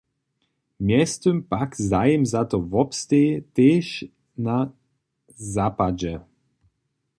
[0.79, 3.85] Mjeztym pak zajim za to wobsteji, tež
[4.45, 4.57] na
[5.55, 6.13] zapadźe.